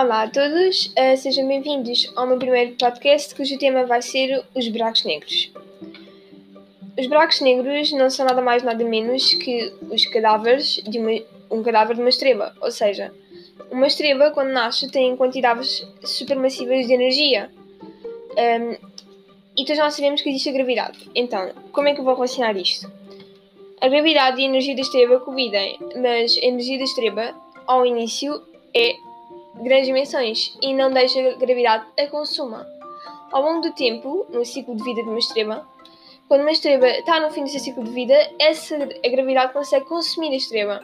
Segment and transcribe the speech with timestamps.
[0.00, 4.68] Olá a todos, uh, sejam bem-vindos ao meu primeiro podcast cujo tema vai ser os
[4.68, 5.50] buracos negros.
[6.96, 11.20] Os buracos negros não são nada mais nada menos que os cadáveres de uma,
[11.50, 13.12] um cadáver de uma estrela, ou seja,
[13.72, 17.50] uma estrela quando nasce tem quantidades supermassivas de energia.
[18.36, 18.76] Um,
[19.56, 21.10] e todos nós sabemos que existe a gravidade.
[21.12, 22.88] Então, como é que eu vou relacionar isto?
[23.80, 27.34] A gravidade e a energia da estrela covidem, mas a energia da estrela,
[27.66, 28.40] ao início,
[28.72, 29.07] é
[29.62, 32.66] grandes dimensões e não deixa a gravidade a consuma.
[33.30, 35.66] Ao longo do tempo, no ciclo de vida de uma estrela,
[36.28, 39.86] quando uma estrela está no fim do seu ciclo de vida, essa, a gravidade consegue
[39.86, 40.80] consumir a estrela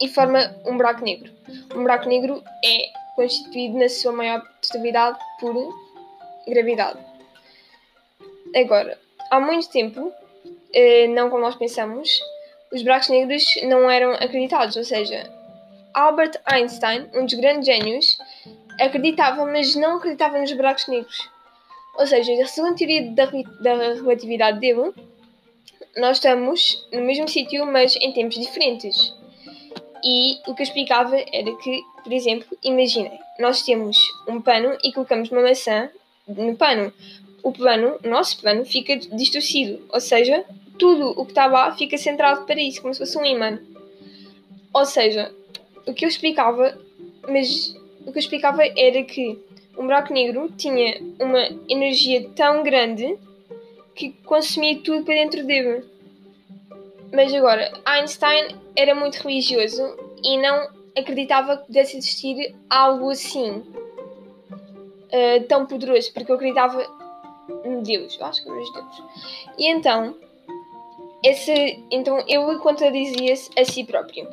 [0.00, 1.32] e forma um buraco negro.
[1.74, 5.54] Um buraco negro é constituído na sua maior totalidade por
[6.46, 6.98] gravidade.
[8.54, 8.98] Agora,
[9.30, 10.12] há muito tempo,
[10.74, 12.20] eh, não como nós pensamos,
[12.72, 15.30] os buracos negros não eram acreditados, ou seja,
[15.94, 18.18] Albert Einstein, um dos grandes gênios,
[18.80, 21.30] acreditava, mas não acreditava nos buracos negros.
[21.94, 23.26] Ou seja, a teoria da,
[23.60, 24.92] da relatividade dele,
[25.96, 29.14] nós estamos no mesmo sítio, mas em tempos diferentes.
[30.02, 34.92] E o que eu explicava era que, por exemplo, imaginem, nós temos um pano e
[34.92, 35.90] colocamos uma maçã
[36.26, 36.92] no pano.
[37.42, 40.44] O pano, o nosso pano, fica distorcido, ou seja,
[40.78, 43.58] tudo o que está lá fica centrado para isso, como se fosse um imã.
[44.72, 45.32] Ou seja,
[45.86, 46.78] o que eu explicava,
[47.28, 47.74] mas
[48.06, 49.38] o que eu explicava era que
[49.76, 53.16] um buraco negro tinha uma energia tão grande
[53.94, 55.84] que consumia tudo para dentro dele.
[57.12, 59.82] Mas agora, Einstein era muito religioso
[60.22, 66.86] e não acreditava que pudesse existir algo assim uh, tão poderoso, porque eu acreditava
[67.64, 69.02] em Deus, eu acho que era Deus.
[69.58, 70.16] E então,
[71.22, 74.28] esse, então ele contradizia-se a si próprio.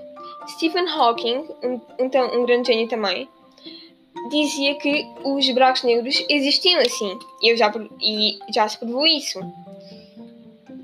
[0.47, 3.29] Stephen Hawking, um, então um grande gênio também,
[4.29, 7.17] dizia que os buracos negros existiam assim.
[7.41, 7.71] Eu já,
[8.01, 9.39] e já se provou isso.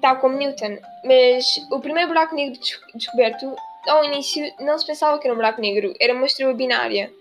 [0.02, 0.78] Tal como Newton.
[1.03, 2.59] Mas o primeiro buraco negro
[2.94, 3.56] descoberto,
[3.88, 5.94] ao início, não se pensava que era um buraco negro.
[6.00, 7.12] Era uma estrela binária.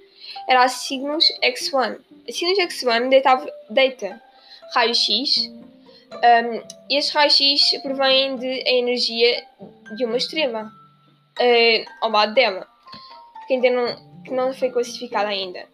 [0.48, 1.98] Era a Cygnus X1.
[2.28, 4.20] A Cygnus X1 deitava, deita
[4.74, 5.50] raio-x.
[6.14, 9.44] Um, e estes raios-x provêm de a energia
[9.96, 12.66] de uma estrela uh, ao lado dela,
[13.46, 15.66] que ainda não, que não foi classificada ainda.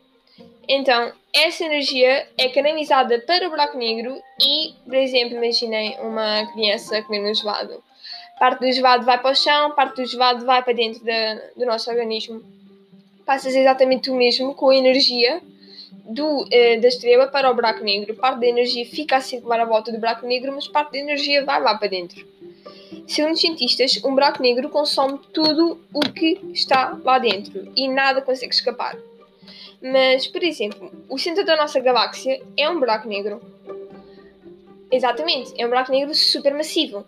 [0.69, 7.03] Então, essa energia é canalizada para o buraco negro e, por exemplo, imaginem uma criança
[7.03, 7.83] comendo um gelado.
[8.39, 11.67] Parte do gelado vai para o chão, parte do gelado vai para dentro da, do
[11.67, 12.43] nosso organismo.
[13.27, 15.43] Passa exatamente o mesmo com a energia
[16.15, 18.15] do, uh, da estrela para o buraco negro.
[18.15, 21.45] Parte da energia fica a circular à volta do buraco negro, mas parte da energia
[21.45, 22.27] vai lá para dentro.
[23.07, 28.23] Segundo os cientistas, um buraco negro consome tudo o que está lá dentro e nada
[28.23, 28.97] consegue escapar.
[29.83, 33.41] Mas, por exemplo, o centro da nossa galáxia é um buraco negro.
[34.93, 37.05] Exatamente, é um buraco negro supermassivo.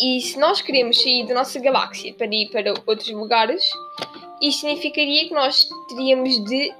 [0.00, 3.62] E se nós queremos sair da nossa galáxia para ir para outros lugares,
[4.40, 6.72] isso significaria que nós teríamos de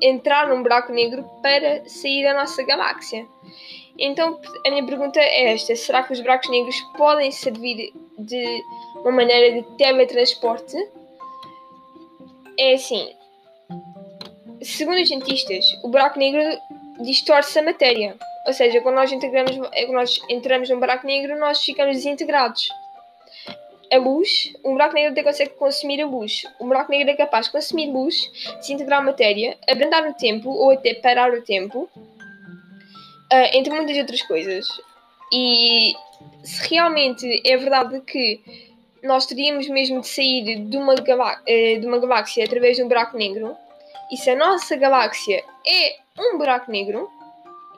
[0.00, 3.26] entrar num buraco negro para sair da nossa galáxia.
[3.98, 8.62] Então a minha pergunta é esta: será que os buracos negros podem servir de
[8.96, 10.76] uma maneira de teletransporte?
[12.58, 13.14] É assim.
[14.62, 16.40] Segundo os cientistas, o buraco negro
[17.02, 18.16] distorce a matéria.
[18.46, 22.68] Ou seja, quando nós, integramos, quando nós entramos num buraco negro, nós ficamos desintegrados.
[23.92, 26.44] A luz, um buraco negro consegue consumir a luz.
[26.60, 30.94] Um buraco negro é capaz de consumir luz, desintegrar matéria, abrandar o tempo ou até
[30.94, 31.88] parar o tempo
[33.32, 34.66] uh, entre muitas outras coisas.
[35.32, 35.94] E
[36.42, 38.40] se realmente é verdade que
[39.02, 43.16] nós teríamos mesmo de sair de uma, uh, de uma galáxia através de um buraco
[43.16, 43.56] negro,
[44.10, 47.10] e se a nossa galáxia é um buraco negro,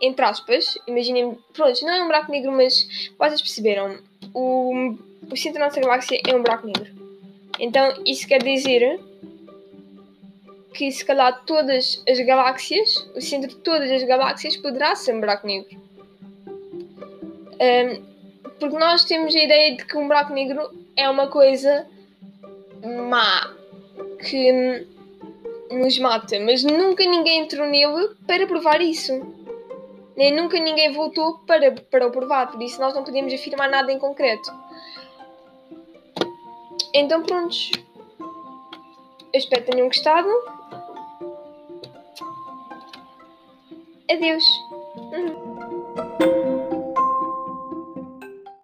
[0.00, 2.86] entre aspas, imaginem, pronto, não é um buraco negro, mas
[3.18, 3.98] vocês perceberam,
[4.36, 4.94] o,
[5.30, 6.92] o centro da nossa galáxia é um buraco negro.
[7.58, 9.00] Então isso quer dizer
[10.74, 15.20] que se calhar todas as galáxias, o centro de todas as galáxias poderá ser um
[15.20, 15.80] buraco negro.
[17.58, 18.04] Um,
[18.60, 21.86] porque nós temos a ideia de que um buraco negro é uma coisa
[23.06, 23.54] má,
[24.20, 24.86] que
[25.70, 29.12] nos mata, mas nunca ninguém entrou nele para provar isso.
[30.16, 33.92] Nem nunca ninguém voltou para, para o provar, por isso nós não podemos afirmar nada
[33.92, 34.50] em concreto.
[36.94, 37.70] Então, prontos.
[39.32, 40.28] Eu espero que tenham gostado.
[44.10, 44.44] Adeus.
[44.96, 45.45] Uhum.